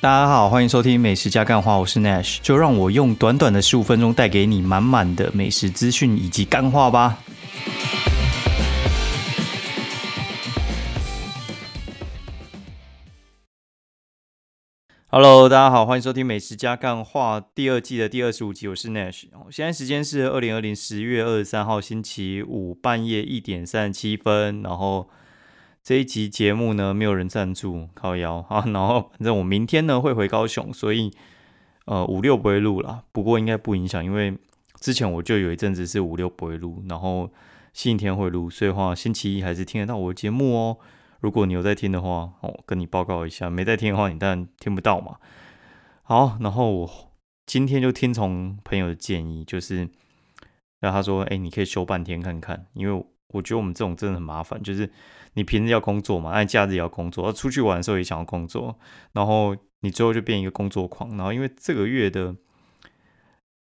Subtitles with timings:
[0.00, 7.18] 大家好，欢迎收听美食加干话，我是 Nash，就让我用短短的十五分钟带给你满满的美食资讯以及干话吧。
[15.08, 19.24] Hello，大家好，欢迎收听美食加干话第二季的第二十五集，我是 Nash。
[19.50, 25.10] 现在时间是二零二零十月二十三号星期五半夜一点三十七分，然后。
[25.88, 28.62] 这一集节目呢，没有人赞助，靠腰 啊。
[28.66, 31.10] 然后反正我明天呢会回高雄，所以
[31.86, 33.04] 呃五六不会录了。
[33.10, 34.36] 不过应该不影响，因为
[34.80, 37.32] 之前我就有一阵子是五六不会录，然后
[37.72, 40.76] 星期天会录，所以话星期一还是听得到我的节目哦。
[41.20, 45.16] 如果你有在听的话，哦跟你报告一下；没在听的话，你当然听不到嘛。
[46.02, 46.90] 好，然后我
[47.46, 49.88] 今天就听从朋友的建议，就是
[50.80, 54.90] 让他说，哎，你可以休半天看看，因为我觉得我们这种真的很麻烦，就是。
[55.34, 56.32] 你平日要工作嘛？
[56.32, 58.76] 那假日也要工作，要出去玩的时候也想要工作，
[59.12, 61.16] 然后你最后就变一个工作狂。
[61.16, 62.34] 然后因为这个月的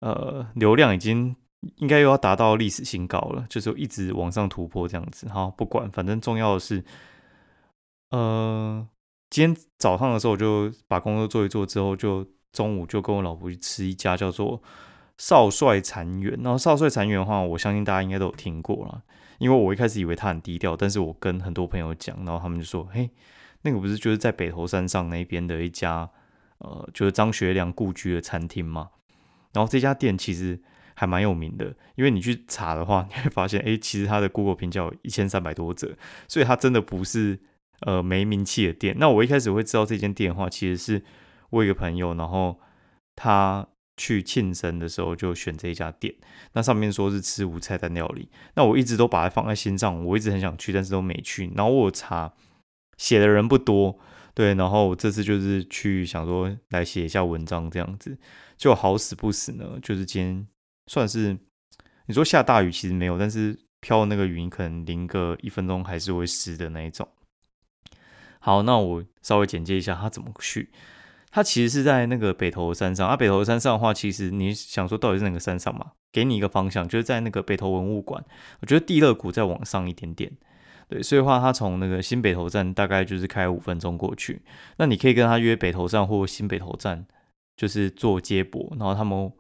[0.01, 1.37] 呃流量已经
[1.75, 5.29] 应该又要达到历史新高了，就是一直往上突破这样子。
[5.29, 6.83] 好，不管，反正重要的是，
[8.11, 8.89] 呃，
[9.29, 14.63] 今天早上的时候我就把工作做一做之后，就中午就跟我老婆去吃一家叫做
[15.19, 16.41] 少帅残园。
[16.43, 19.03] 然后少帅残园的话，我相信大家应该都有听过了。
[19.39, 23.11] 因为我一开始以为他很低调，但是我跟很多朋友讲，然后他们就说：“嘿，
[23.63, 26.09] 那个不是就是在北头山上那边的一家，
[26.59, 28.91] 呃，就是张学良故居的餐厅吗？”
[29.53, 30.61] 然后这家店其实
[30.95, 35.97] 还蛮有名的，因为你去查的话，你会发现，哎，其实它的 Google 评价有一千三百多折，
[36.29, 37.39] 所以它真的不是
[37.81, 38.97] 呃没名气的店。
[38.99, 41.05] 那我一开始会知道这间店的话，其实是
[41.51, 42.59] 我一个朋友，然后
[43.15, 43.69] 他。
[43.97, 46.15] 去庆生的时候就选这一家店，
[46.53, 51.51] 那上面说是吃无菜单料理，那我一直都把它放在心上，我一直很想去，但是都没去。
[51.57, 52.33] 然后我查
[52.99, 53.99] 写的人不多，
[54.35, 58.19] 对，然后这次就是去想说来写一下文章这样子，
[58.57, 60.47] 就好死不死呢，就是今天
[60.87, 61.39] 算是
[62.07, 67.09] 你说下大雨其实没有，但是飘那个云可能淋个一分钟还是会湿的那一种。
[68.41, 70.71] 好，那我稍微简介一下他怎么去。
[71.37, 75.89] 它其实是在那个北头山上，啊，北头山上的话，其实你想说到底是哪个山上嘛？
[76.11, 78.25] 给你一个方向，就是在那个北头文物馆。
[78.63, 80.33] 我觉得地乐谷再往上一点点，
[80.89, 84.41] 对，所以话他从那个新北头站大概就是开五分钟过去。
[84.79, 87.05] 那你可以跟他约北头站或新北头站，
[87.55, 89.31] 就是做接驳，然后他们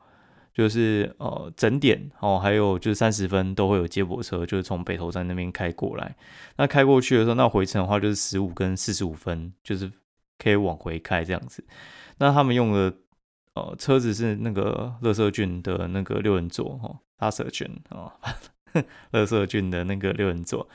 [0.52, 6.14] 就是呃整点哦，还有就是三十分都会有接驳车，就是从北头站那边开过来。
[6.58, 9.90] 那开过去的时候，那回程的话就是十五跟四十五分，就是。
[10.38, 11.64] 可以往回开这样子，
[12.18, 12.94] 那他们用的
[13.54, 18.12] 呃车子是那个乐色郡的那个六人座哈，拉色郡啊，
[19.12, 20.68] 乐色郡的那个六人座，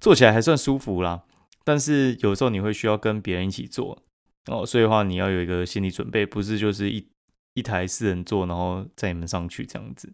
[0.00, 1.24] 坐起来还算舒服啦。
[1.64, 4.02] 但是有时候你会需要跟别人一起坐
[4.46, 7.06] 哦，所以的话你要有一个心理准备，不是就是一
[7.54, 10.12] 一台四人座，然后载你们上去这样子，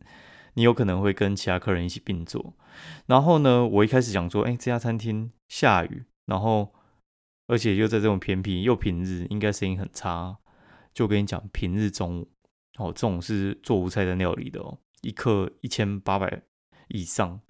[0.55, 2.55] 你有可能会跟其他客人一起并坐。
[3.07, 6.75] 然后呢，我一开始想说，哎，这家餐厅下雨，然后。
[7.49, 10.39] 而且又在这种偏僻又平日，应该生意很差。
[10.93, 12.31] 就跟你讲，平日中午
[12.77, 16.43] 哦，这种是做无菜单料理的哦，一克一千八百
[16.89, 17.41] 以上。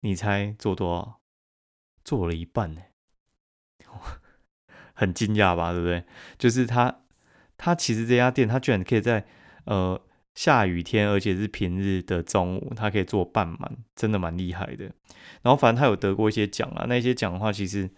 [0.00, 1.20] 你猜做多少？
[2.04, 2.82] 做了一半呢，
[4.92, 5.72] 很惊讶吧？
[5.72, 6.04] 对不对？
[6.38, 7.00] 就是他，
[7.56, 9.26] 他其实这家店，他居然可以在
[9.64, 10.00] 呃
[10.34, 14.84] 下雨天，而且是平日的中午，他可以做半满，真的蛮厉害的。
[15.40, 17.90] 然后反正他有得过一些奖啊，那些奖的话，其实。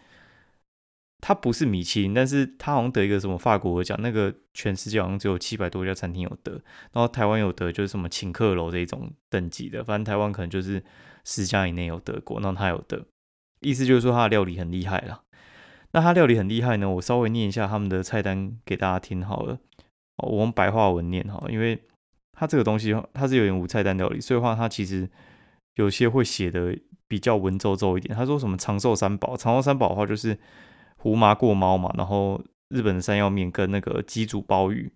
[1.20, 6.52] 它不是米其林，但是它好像得一个什么法国奖，那个全世界好像只有七百多家餐厅有得，
[6.92, 10.82] 然后台湾有得就是什么请客楼这一种等级的，反正台湾可能就是
[11.24, 13.04] 十家以内有得过，那他有得，
[13.60, 15.22] 意思就是说他的料理很厉害啦。
[15.90, 19.58] 那他料理很厉害呢，我稍微念一下他们的菜单给大家听好了，
[20.18, 21.82] 我用白话文念哈，因为
[22.32, 25.10] 它这个东西它是有点无菜单料理，所以话它其实
[25.74, 26.78] 有些会写的
[27.08, 28.14] 比较文绉绉一点。
[28.14, 30.38] 他说什么长寿三宝，长寿三宝的话就是。
[30.98, 34.92] 胡麻过猫嘛，然后日本的山药面跟那个鸡煮鲍鱼，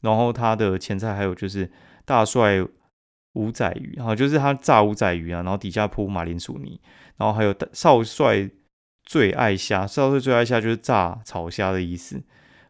[0.00, 1.70] 然后它的前菜还有就是
[2.04, 2.66] 大帅
[3.34, 6.80] 五仔鱼，然后就是它炸五仔鱼啊，然后底下铺马铃薯泥，
[7.16, 8.50] 然后还有少帅
[9.04, 12.22] 最爱虾，少帅最爱虾就是炸炒虾的意思。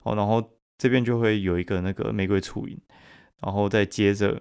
[0.03, 2.79] 哦，然后这边就会有一个那个玫瑰醋饮，
[3.41, 4.41] 然后再接着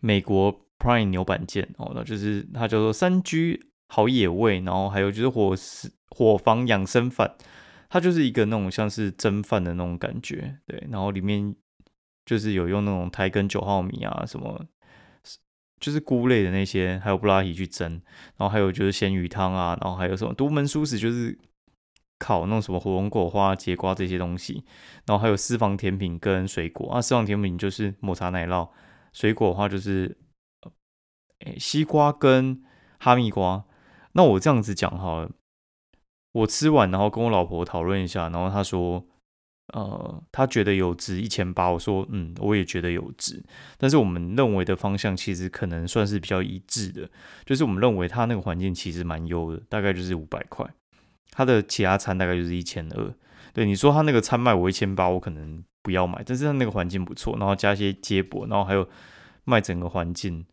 [0.00, 5.92] 美国 Prime 牛板腱哦，那就是它叫做三居好野味，然后还有就是伙食。
[6.14, 7.34] 伙房养生饭，
[7.88, 11.56] 它就是一个那种像是蒸饭的那种感觉，对，然后里面
[12.26, 14.66] 就是有用那种台根九号米啊，什么
[15.80, 17.90] 就是菇类的那些，还有布拉提去蒸，
[18.36, 21.38] 然后还有就是鲜鱼汤啊，然后还有什么独门蔬食，就是
[22.18, 24.62] 烤那种什么火龙果花、节瓜这些东西，
[25.06, 27.00] 然后还有私房甜品跟水果啊。
[27.00, 28.68] 私房甜品就是抹茶奶酪，
[29.14, 30.18] 水果的话就是
[31.46, 32.62] 诶西瓜跟
[32.98, 33.64] 哈密瓜。
[34.12, 35.28] 那我这样子讲哈，
[36.32, 39.06] 我吃完然后跟我老婆讨论一下，然后她说。
[39.72, 43.42] 呃，她觉得有值一千八，我说嗯，我也觉得有值，
[43.78, 47.08] 但是我们认为的方向其实可能算是比较一致的，
[47.46, 50.68] 就是我们认为他那个环境其实蛮优的，大概就是五百块，
[51.30, 53.14] 他的其他餐大概就是一千二。
[53.54, 58.86] 对你说他那个餐卖我一千八，我可能不要买，但是他那个环境不错，然后加一些接驳，然后还有
[59.44, 60.44] 卖整个环境，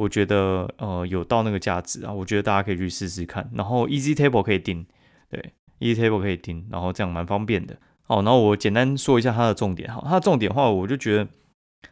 [0.00, 3.50] 我觉得呃有到那个价值啊，我觉得大家可以去试试看。
[3.54, 4.86] 然后 Easy Table 可以订，
[5.28, 7.76] 对，Easy Table 可以订，然后这样蛮方便的。
[8.06, 11.28] 哦，然后我简单说一下它的重点哈，它的重点话，我就觉得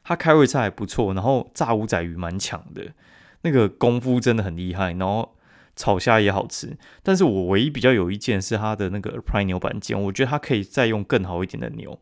[0.03, 2.95] 它开胃菜还不错，然后炸五仔鱼蛮强的，
[3.43, 5.37] 那个功夫真的很厉害，然后
[5.77, 6.77] 炒虾也好吃。
[7.03, 12.01] 但是我唯一比较有意见是它的那个 Prime 牛板腱，我觉得它可以再用更好一点的牛。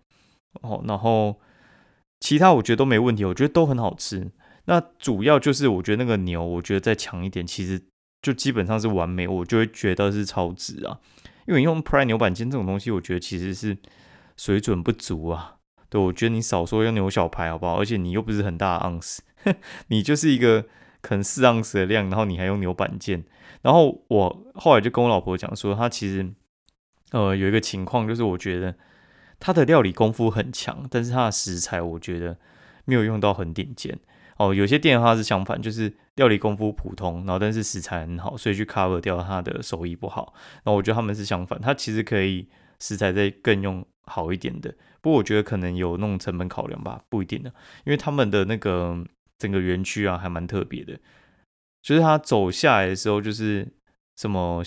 [0.62, 1.40] 哦，然后
[2.20, 4.30] 其他我觉得都没问题，我觉得都很好吃。
[4.66, 7.82] 那主要就是我觉得那个牛，我觉得再强一点，其实
[8.22, 11.00] 就基本上是完美，我就会觉得是超值啊。
[11.46, 13.78] 因为你用 Prime 牛板腱这种东西，我觉得其实是。
[14.38, 15.56] 水准不足啊，
[15.88, 17.80] 对我觉得你少说用牛小排好不好？
[17.80, 19.22] 而且你又不是很大的盎司，
[19.88, 20.66] 你就是一个
[21.00, 23.22] 可能四盎司的量，然后你还用牛板腱。
[23.62, 26.34] 然后我后来就跟我老婆讲说，她其实
[27.12, 28.74] 呃有一个情况，就是我觉得
[29.40, 32.36] 她的料理功夫很强，但是她的食材我觉得
[32.84, 33.98] 没有用到很顶尖
[34.36, 34.54] 哦。
[34.54, 40.32] 有些店的话是相反，就是料理功夫普通，然后但是食材很好，所以去 cover 掉它的手艺不好。
[40.56, 42.48] 然后我觉得他们是相反，他其实可以
[42.80, 43.84] 食材再更用。
[44.08, 47.52] 好一点的，不过我觉得可能有那种成本考量吧，不一定的，
[47.84, 49.04] 因为他们的那个
[49.36, 50.96] 整个园区啊，还蛮特别的，
[51.82, 53.66] 就是他走下来的时候，就是
[54.14, 54.62] 什么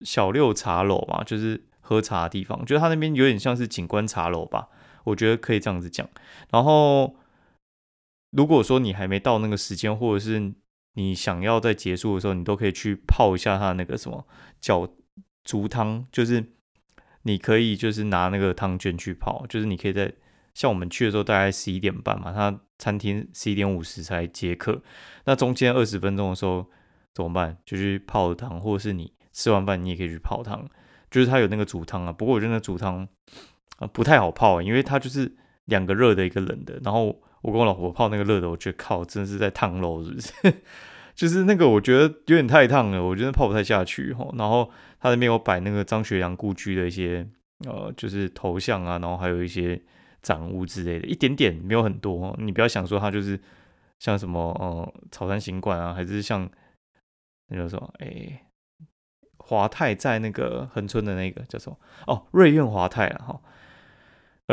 [0.00, 4.66] 小六茶楼嘛，就是喝茶的地方，就是他那边有点像是景观茶楼吧，
[5.04, 6.08] 我觉得可以这样子讲。
[6.50, 7.14] 然后
[8.30, 10.52] 如果说你还没到那个时间，或者是
[10.94, 14.26] 你想要在结束的时候，你都可以去泡一下他那个什么
[14.60, 14.88] 脚
[15.44, 16.52] 足汤，就是。
[17.24, 20.10] 你可以就是拿那个汤卷去泡，就是你可以在
[20.54, 24.82] 像我们去的时候大概十一点半嘛，他餐厅十一点五十才接客，
[25.26, 26.70] 那中间二十分钟的时候
[27.12, 27.58] 怎么办？
[27.66, 30.66] 就去泡汤，或者是你吃完饭你也可以去泡汤，
[31.10, 32.12] 就是他有那个煮汤啊。
[32.12, 33.06] 不过我觉得那煮汤
[33.76, 35.36] 啊不太好泡，因为它就是
[35.66, 40.32] 两个热的一个冷的，然后我跟我老婆泡那个热的，我觉得靠，真的是在烫肉，是不是？
[41.14, 44.28] 就是那个我觉得有点太烫了，我觉得泡不太下去哈。
[44.36, 44.70] 然后。
[45.02, 47.26] 他那边有摆那个张学良故居的一些
[47.66, 49.80] 呃，就是头像啊，然后还有一些
[50.20, 52.36] 展物之类的，一点点没有很多。
[52.38, 53.40] 你不要想说他就是
[53.98, 56.46] 像什么呃草山行馆啊，还是像
[57.48, 58.44] 那叫什么哎
[59.38, 63.40] 华泰在那个横村的那个叫什么哦瑞苑华泰啊哈，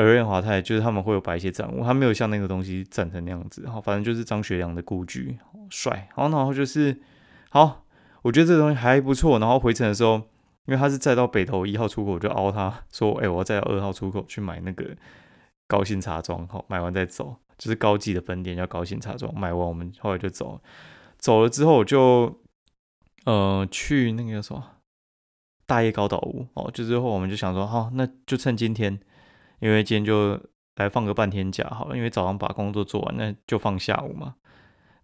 [0.01, 5.37] 瑞苑华泰就是他们会有摆一些展物，他没有像那个东西展成那样子哈，反正就是张学良的故居，
[5.69, 6.09] 帅。
[6.15, 6.99] 然后然后就是
[7.49, 7.85] 好，
[8.21, 9.39] 我觉得这东西还不错。
[9.39, 10.21] 然后回程的时候。
[10.67, 14.85] 因为他是再到北投一号出口，我就凹他说：“哎，我要再到二号出口去买那个
[15.65, 19.33] 高兴茶庄，好，买完再走，就是高级的分店叫高兴茶庄。
[19.33, 20.61] 买完我们后来就走，
[21.17, 22.41] 走了之后我就
[23.23, 24.61] 呃去那个什么
[25.65, 28.99] 大叶高岛屋哦，就之后我们就想说，好，那就趁今天，
[29.59, 30.39] 因为今天就
[30.75, 34.35] 来放个半天假好了，因为早上把工作做完，那就放下午嘛，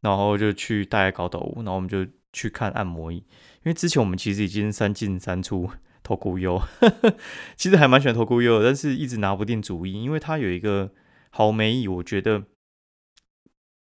[0.02, 3.18] 然后就去大叶高岛屋，然后我们就去看按摩椅。”
[3.64, 5.70] 因为之前我们其实已经三进三出
[6.04, 6.62] 投顾优，
[7.56, 9.94] 其实还蛮喜欢投顾优，但是一直拿不定主意。
[9.94, 10.92] 因为它有一个
[11.30, 12.44] 好美椅，我觉得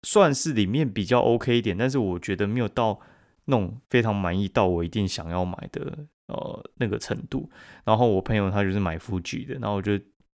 [0.02, 2.98] 算是里面比较 OK 一点，但是我觉得没有到
[3.44, 7.50] 那种非常满意到我一定想要买的呃那个程度。
[7.84, 9.92] 然后我朋友他就是买富具的，然后我就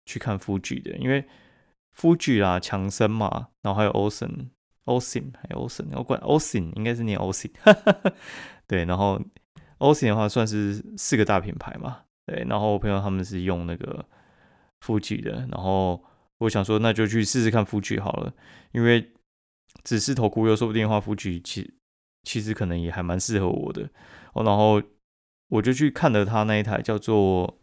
[0.08, 1.22] 去看富具的，因为
[1.92, 4.50] 富具啊强森嘛，然后还有 o s i n
[4.84, 7.18] o s i n 还有 o s i n 我管 o s i n 应该是念
[7.18, 8.12] o s i n
[8.66, 9.20] 对，然后
[9.76, 14.02] o c 的话算是四个大品牌嘛，对，然后我朋友他们是用那个
[14.80, 16.02] 富具的，然后
[16.38, 18.32] 我想说那就去试试看富具好了，
[18.72, 19.12] 因为
[19.84, 21.74] 只是头箍又说不定的话，富具其
[22.22, 23.90] 其实可能也还蛮适合我的。
[24.32, 24.82] 哦，然后
[25.48, 27.58] 我就去看了他那一台叫做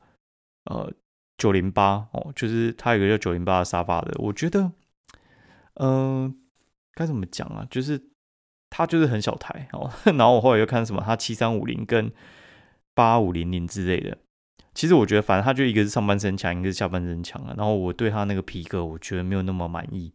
[0.66, 0.92] 呃
[1.38, 4.72] 九零八哦，就是他有个叫九零八的沙发的，我觉得
[5.76, 6.36] 嗯
[6.94, 8.10] 该怎么讲啊，就是。
[8.72, 12.12] 它就是很小台哦， 然后我后来又看什么，它七三五零跟
[12.94, 14.18] 八五零零之类的。
[14.74, 17.54] 其实我觉得，反正它就一个是上半身强，一个是下半身强啊。
[17.56, 20.12] 然后我对它那个皮革，我觉得没有那么满意。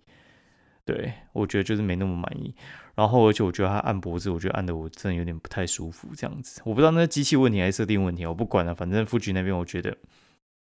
[0.85, 2.55] 对我觉得就是没那么满意。
[2.97, 6.09] 然后而且我觉得它按脖子，我觉得按的我真的有点不太舒服。
[6.15, 8.75] 这样子，我不知道那机器问题还是设定问题，我不管了。
[8.75, 9.97] 反正富局那边我觉得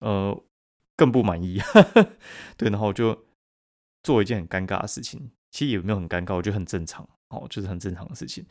[0.01, 0.39] 呃
[0.97, 1.59] 更不满意，
[2.59, 3.25] 对，然后就
[4.03, 8.45] 做一件很尴尬的事情，其实也没有很尴尬，我觉得很正常，哦，就是很正常的事情，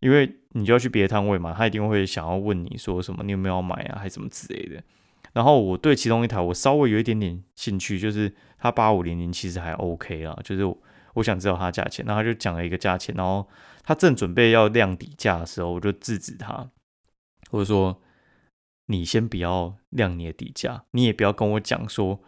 [0.00, 4.82] 因为你就要去别的摊位嘛，他一定会想要问你说什么，你有没有要买啊，还什么之类的。
[5.32, 10.64] 然后我对其中一台我稍微有一点点兴趣，就是它八五零零其实还 OK 啦，就是
[11.14, 13.48] 我想知道它价钱，然后他就讲了一个价钱，然后
[13.84, 16.70] 他正准备要量底价的时候，我就制止他，
[17.50, 18.00] 或者说。
[18.90, 22.20] 你先不要亮你的底价，你也不要跟我讲说，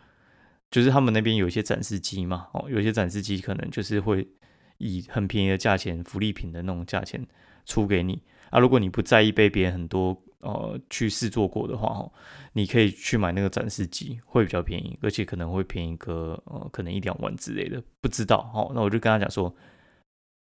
[0.70, 4.28] 就是他们那边有一些展示机嘛，哦，有些展示机可能就是会
[4.76, 7.26] 以很便宜的价钱、福利品的那种价钱
[7.64, 8.58] 出给你啊。
[8.58, 12.12] 如果你不在意被别人很多呃去试做过的话，哦，
[12.52, 18.70] 你可以去买那个展示机，会比较便宜，而且可能会便宜个呃可能一两万之类的，不知道哦。
[18.74, 19.54] 那我就跟他讲说，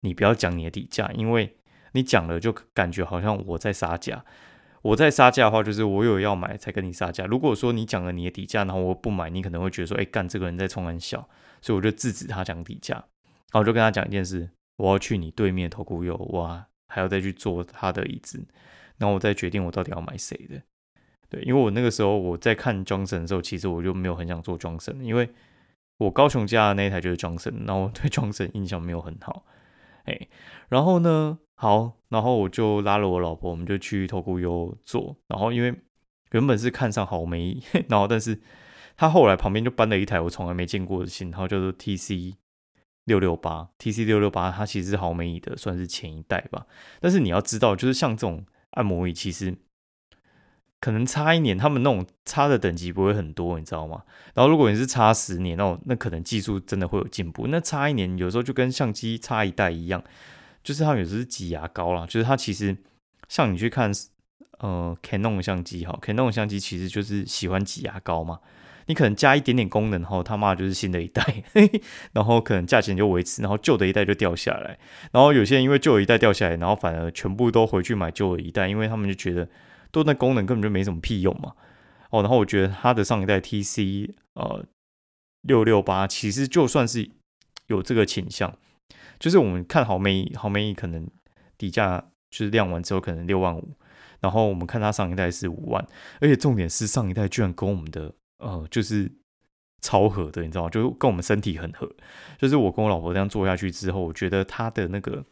[0.01, 1.55] 你不要讲你的底价，因为
[1.93, 4.25] 你讲了就感觉好像我在杀价。
[4.81, 7.25] 我在杀价的话，就是我有要买才跟你杀价。
[7.25, 11.27] 如果说你讲了你的底价，然后我不买，你可能会觉得说，哎，干这个人在冲玩笑，
[11.61, 12.95] 所以我就制止他讲底价。
[12.95, 18.41] 然后我就跟他讲一件事，我要去你对面投顾友，哇还要再去坐他的椅子，
[18.97, 20.61] 然后我再决定我到底要买谁的。
[21.29, 25.29] 对，因为我那个时候我在看 Johnson 的时候，其实我就没有很想做 Johnson，因为
[25.97, 29.43] 我高雄家的那一台就是 Johnson，然后我对 Johnson 印象没有很好。
[30.09, 30.27] 哎，
[30.69, 31.39] 然后呢？
[31.55, 35.17] 好，然后我就拉了我老婆，我们就去头骨优做。
[35.27, 35.75] 然后因为
[36.31, 38.41] 原本是看上好美， 然后但是
[38.95, 42.35] 他后来旁边就搬了一台我从来没见过的型号，叫做 TC
[43.03, 43.69] 六六八。
[43.77, 46.65] TC 六六八它其实是好美的，算是前一代吧。
[47.01, 49.57] 但是你要知道，就是像这种按摩椅，其实
[50.81, 54.03] 可能差一年，他们那种差的等级不会很多，你知道吗？
[54.33, 57.47] 然后如果你是差十年，那那可能技术真的会有进步。
[57.47, 60.03] 那差一年，有时候就跟相机差一代一样。
[60.61, 62.77] 就是它有时候是挤牙膏啦，就是它其实
[63.27, 63.91] 像你去看
[64.59, 68.39] 呃 Canon 相机哈，Canon 相机其实就是喜欢挤牙膏嘛。
[68.87, 71.43] 你可能加一点点功能后，他妈就是新的一代，
[72.11, 74.79] 然后可能价钱就维持，然后旧的一代就掉下来。
[75.11, 79.47] 然后有些人因为旧的一代掉下来，然后反而全部都回去买旧的一代，因为他们就觉得
[79.91, 81.53] 多那功能根本就没什么屁用嘛。
[82.09, 84.65] 哦，然后我觉得它的上一代 TC 呃
[85.41, 87.09] 六六八其实就算是
[87.67, 88.57] 有这个倾向。
[89.19, 91.07] 就是我们看好美好美可能
[91.57, 91.99] 底价
[92.31, 93.75] 就是量完之后可能六万五，
[94.21, 95.85] 然后我们看它上一代是五万，
[96.21, 99.11] 而且重点是上一代居然跟我们的呃就是
[99.81, 100.69] 超合的，你知道吗？
[100.69, 101.89] 就跟我们身体很合。
[102.37, 105.23] 就是我跟我老婆这样做下去之后，我觉得它的那个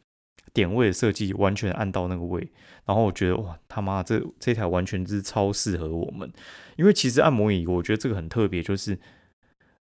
[0.53, 2.51] 点位的设计完全按到那个位，
[2.85, 6.31] 然后我觉得哇他妈这这台完全是超适合我们，
[6.75, 8.99] 因为其实按摩椅我觉得这个很特别，就是。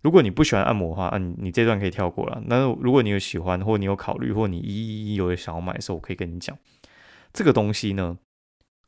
[0.03, 2.41] 如果你不喜欢按摩的话，嗯，你这段可以跳过了。
[2.47, 6.57] 那如果你有喜欢，或你有考虑，或你一一一有想要买的时候，我可以跟你讲，
[7.31, 8.17] 这个东西呢，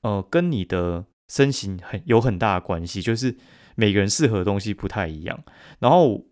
[0.01, 3.38] 呃，跟你的身形很有很大的关系，就是
[3.75, 5.44] 每个人适合的东西不太一样。
[5.77, 6.25] 然后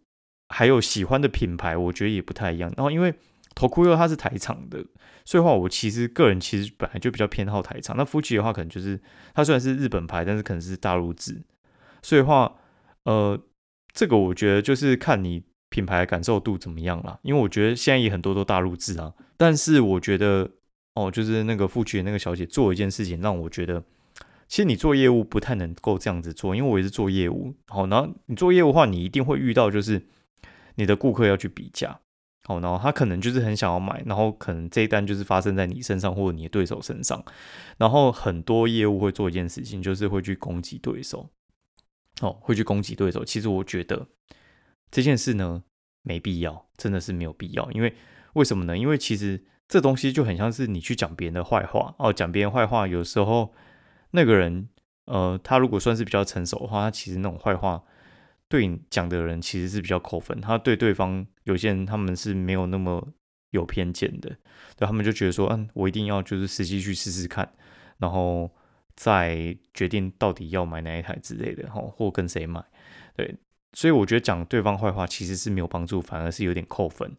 [0.50, 2.74] 还有喜欢的品牌，我觉得也不太一样。
[2.76, 3.14] 然后因为
[3.56, 4.86] 头箍优它是台厂的，
[5.26, 7.96] 所以话我其实个人其实本来就比较偏好台厂。
[7.98, 9.00] 那夫妻的话，可能就是
[9.34, 11.42] 它虽然是日本牌，但是可能是大陆制，
[12.02, 12.56] 所以话
[13.04, 13.40] 呃。
[13.94, 20.50] 这个我觉得就是看你品牌感受度怎么样啦，因为我觉得现在也很多都大陆制啊，但是我觉得
[20.96, 23.84] 哦，就是那个富区的那个小姐做一件事情，让我觉得
[24.48, 30.08] 其实你做业务不太能够这样子做，因为我也是做业务，好，然后你做业务的话，你一定会遇到就是
[30.76, 32.00] 你的顾客要去比价，
[32.44, 37.24] 好，然后他可能就是很想要买，然后可能这一单就是发生在你身上或者你的对手身上，
[37.78, 41.30] 然后很多业务会做一件事情，就是会去攻击对手。
[42.22, 43.24] 哦，会去攻击对手。
[43.26, 44.08] 其实我觉得
[44.92, 45.64] 这件事呢，
[46.04, 47.72] 没必要，真的是没有必要。
[47.72, 47.96] 因为
[48.34, 48.78] 为什么呢？
[48.78, 53.54] 因为其实这东西就很像是你去讲别人的坏话哦，讲别人坏话，有时候
[54.12, 54.68] 那个人，
[55.06, 57.82] 呃，他如果算是比较成熟的话，他其实那种坏话
[58.52, 60.40] 对你讲的人其实是比较扣分。
[60.40, 63.08] 他对对方有些人他们是没有那么
[63.50, 64.30] 有偏见的，
[64.76, 67.52] 对他们就觉得说，嗯，我一定要就是实际去试试看，
[67.98, 68.52] 然后。
[68.94, 72.64] 再决定到底要买哪一台之类的，吼，或跟谁买，
[73.16, 73.36] 对，
[73.74, 77.10] 所以我觉得讲对方坏话其实是没有帮助，反而是有点扣分。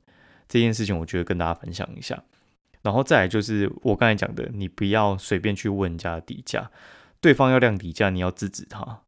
[0.47, 2.23] 这件事情我觉得跟大家分享一下，
[2.83, 6.71] 然后再来就是我刚才讲的，你不要随便去问人家底价，
[7.21, 9.03] 对方要量底价，你要制止他，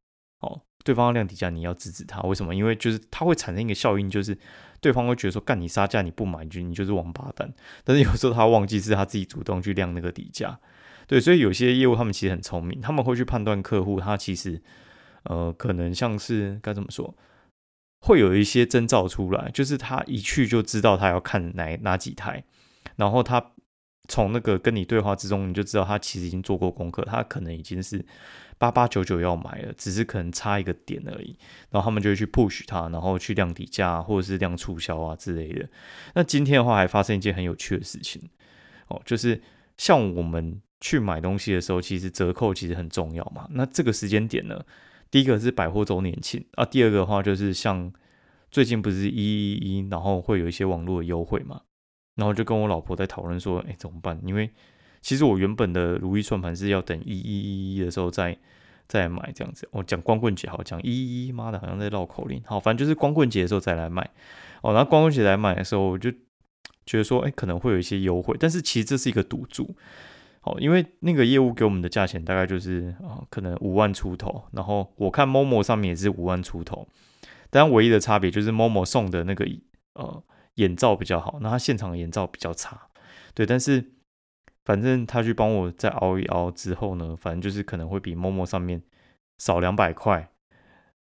[0.84, 2.54] 对方要亮底价，你要制止他，为什么？
[2.54, 4.38] 因为就是他会产生一个效应，就是
[4.80, 7.52] 对方会觉得说，干你杀价你不买，就你就是王八蛋。
[7.82, 10.60] 但是有时候他忘记是他自己主动去量那个底价。
[11.08, 14.62] 对，所以有些业务他们其实很聪明，他们会去判断客户他其实，
[15.24, 17.14] 呃，可能像是该怎么说，
[18.00, 22.44] 会有一些征兆出来，就是他一去就知道他要看哪哪几台，
[22.96, 23.52] 然后他
[24.08, 28.04] 从那个跟你对话之中，你就知道他其实已经做过功课，他可能已经是
[28.58, 31.36] 八八九九要买了，只是可能差一个点而已。
[31.70, 35.68] 然后他们就会去 push 它，然后去量底价或者是量促销啊之类的。
[36.14, 38.22] 那今天的话还发生一件很有趣的事情
[38.88, 39.40] 哦，就是
[39.76, 43.48] 像我们去买东西的时候，其实折扣其实很重要嘛。
[43.52, 44.64] 那这个时间点呢，
[45.10, 47.92] 第一个是百货周年庆啊，第二个的话就是像
[48.50, 51.62] 最近不是一一一，然后会有一些网络优惠嘛。
[52.16, 54.20] 然后就跟我老婆在讨论说，哎，怎么办？
[54.24, 54.48] 因为
[55.04, 58.34] 其实我原本的如意算盘是要等一一一一的时候再
[58.88, 59.68] 再买这样子。
[59.70, 62.42] 我讲光棍节好，讲一一一，妈的，好像在绕口令。
[62.46, 64.02] 好，反正就是光棍节的时候再来买。
[64.62, 66.10] 哦，然后光棍节来买的时候，我就
[66.86, 68.34] 觉得说，哎，可能会有一些优惠。
[68.40, 69.76] 但是其实这是一个赌注。
[70.44, 74.44] 哦，因为那个业务给我们的价钱大概就是啊，可能五万出头。
[74.52, 76.88] 然后我看 Momo 上面也是五万出头。
[77.50, 79.46] 但唯一的差别就是 Momo 送的那个
[79.92, 80.22] 呃。
[80.56, 82.82] 眼罩比较好，那他现场的眼罩比较差，
[83.34, 83.90] 对，但是
[84.64, 88.82] 反正他去帮我再熬一熬之后呢，反正就是可能会比陌陌上面
[89.38, 90.30] 少两百块，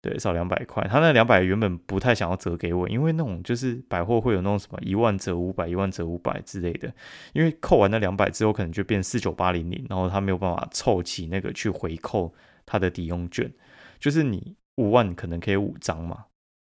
[0.01, 0.87] 对，少两百块。
[0.87, 6.93] 他那两百原本不太想要折给我，因为那种就是百货会有那种什么一万折五百，一万折五百之类的，
[7.33, 12.33] 因为扣完那两百之后，可能就变四九八零零，然后他没有办法凑齐那个去回扣
[12.65, 13.51] 他的抵用券，
[13.99, 16.25] 就是你五万可能可以五张嘛。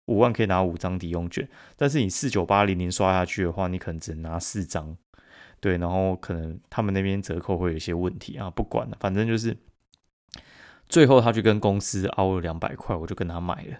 [0.06, 4.96] 五万可以拿五张抵用券，但是你四九八零零刷下去的话，你可能只能拿四张，
[5.60, 9.56] 对，然后可能他们那边折扣会有一些问题啊，不管了，反正就是
[10.88, 13.78] 最后他去跟公司凹了两百块，我就跟他买了。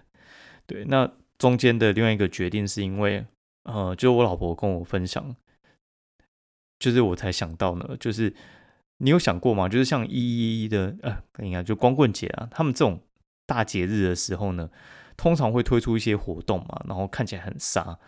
[0.65, 3.25] 对，那中间的另外一个决定是因为，
[3.63, 5.35] 呃，就是我老婆跟我分享，
[6.79, 8.33] 就是我才想到呢，就是
[8.97, 9.67] 你有想过吗？
[9.69, 12.99] 就是像一一一的，呃，应该就光棍节啊，他们这种
[13.45, 14.69] 大节日的时候呢。
[15.19, 17.99] 通常会推出一些活动嘛，然后看起来很杀。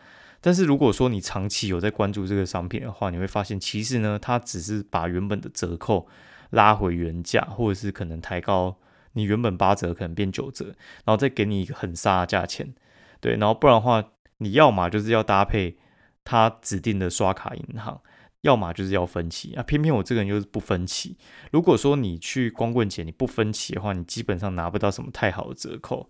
[0.42, 6.08] 但是如果说你长期有在关注这个商品的话，你会发现其实呢，它只是把原本的折扣
[6.50, 8.76] 拉回原价，或者是可能抬高
[9.14, 10.66] 你原本八折可能变九折，
[11.06, 12.74] 然后再给你一个很杀的价钱。
[13.20, 14.04] 对，然后不然的话，
[14.40, 15.78] 你要么就是要搭配
[16.24, 18.02] 他指定的刷卡银行，
[18.42, 19.62] 要么就是要分期啊。
[19.62, 21.18] 偏偏我这个人就是不分期。
[21.52, 26.10] 如果说你去光棍节你不分期的话，你基本上拿不到什么太好的折扣。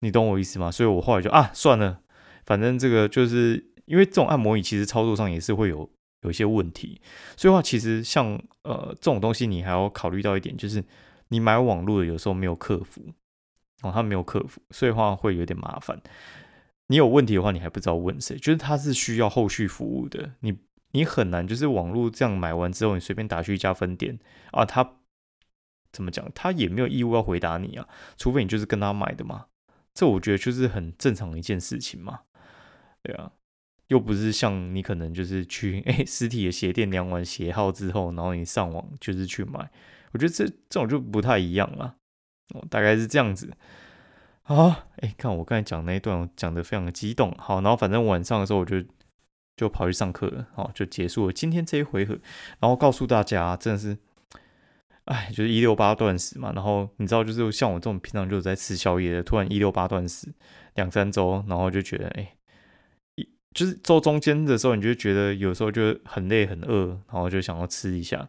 [0.00, 0.68] 你懂我意思吗？
[0.68, 2.00] 所以我后来就啊，算了，
[2.52, 7.00] 反正这个就是因为这种按摩椅其实操作上也是会有有一些问题，
[7.34, 10.84] 所以话其实像呃这种东西你还要考虑到一点，就是
[11.28, 13.06] 你买网络的有时候没有客服
[13.80, 15.98] 哦，他没有客服，所以话会有点麻烦。
[16.88, 20.58] 你有问题的话，你还不知道问谁，就是他是需要后续服务的，你
[20.90, 24.18] 你很难就是网络这样买完之后，你随便打去一家分店
[24.50, 24.96] 啊，他
[25.90, 27.88] 怎么讲，他也没有义务要回答你啊，
[28.18, 29.46] 除非你就是跟他买的嘛。
[29.94, 32.20] 这我觉得就是很正常的一件事情嘛，
[33.02, 33.30] 对啊，
[33.88, 39.70] 又不是像你可能就是去哎实体的鞋店量完鞋号之后，然后你上网就是去买，
[40.12, 41.96] 我觉得这这种就不太一样了，
[42.54, 43.52] 哦，大概是这样子。
[44.44, 48.82] 啊，哎，看我刚才讲那一段讲的非常的激动，好，然后反正晚上的时候我就
[49.56, 52.18] 就跑去上课了，好，就结束了今天这一回合，
[52.60, 53.98] 然后告诉大家真的是。
[55.06, 60.32] 哎，就是一六八断食嘛，然后你知道，就是像我这种平常就在吃宵夜的，突然一六八断食
[60.76, 62.36] 两三周，然后就觉得，哎，
[63.54, 68.28] 就是坐中间的时候，你就觉得有时候就很累很饿，然后就想要吃一下，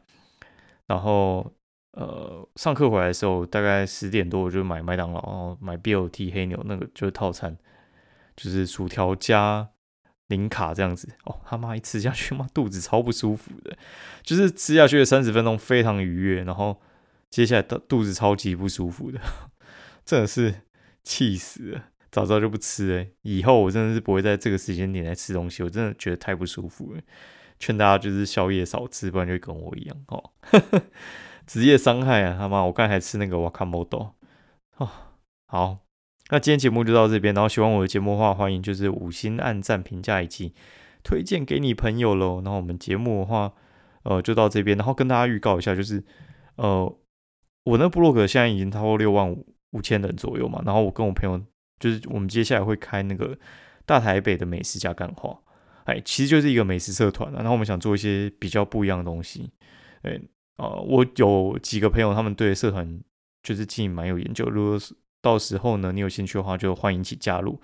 [0.88, 1.54] 然后
[1.94, 7.58] 呃，上课回来的时候大概十点多，我就买麦当劳，买 BLT 黑牛那个就是套餐，
[8.36, 9.70] 就是薯条加。
[10.28, 13.78] 零卡这样子哦，他妈一吃下去，妈肚子超不舒服的，
[14.24, 16.82] 就是吃下去的三十分钟非常愉悦，然后
[17.30, 19.20] 接下来肚肚子超级不舒服的，
[20.06, 20.62] 真的是
[21.04, 21.84] 气死了。
[22.14, 27.02] 早知道就不吃了，以后我真的是不会在这个时间点来吃东西，我真的觉得太不舒服了。
[27.60, 30.32] 劝大家就是宵夜少吃，不然就跟我一样哦。
[31.48, 32.64] 职业伤害啊，他妈！
[32.64, 34.14] 我刚才吃那个瓦卡莫多
[34.78, 34.90] 哦，
[35.48, 35.80] 好。
[36.30, 40.54] 那今天节目就到这边，然后喜欢我的节目的话，欢迎就是五星按赞、评价以及
[41.04, 42.42] 推荐给你朋友喽。
[42.44, 43.54] 然后我们节目的话，
[44.04, 46.04] 呃，就到这边，然后跟大家预告一下，就是
[46.56, 46.96] 呃，
[47.66, 50.62] 我那部落格现在已经超过六万五五千人左右嘛。
[50.66, 51.42] 然后我跟我朋友，
[51.80, 53.38] 就是我们接下来会开那个
[53.86, 55.38] 大台北的美食加干话，
[55.86, 57.38] 哎，其实就是一个美食社团啊。
[57.38, 59.52] 然后我们想做一些比较不一样的东西，
[60.02, 60.20] 哎，
[60.58, 63.00] 呃，我有几个朋友，他们对社团
[63.42, 64.96] 就是经营蛮有研究，如果是。
[65.24, 67.58] 到时候呢，你有兴趣的话，就欢迎一起加入。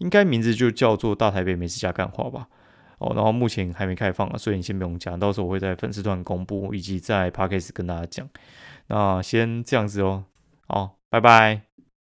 [0.00, 2.46] 应该名字就叫做“大台北美食家干话”吧。
[2.98, 5.16] 哦，然后目前还没开放啊，所以你先不用加。
[5.16, 8.28] 到时候我会在粉丝团公布，以及在 p a c k a g e 跟大家讲。
[8.88, 10.26] 那先这样子哦。
[10.68, 11.65] 好，拜拜。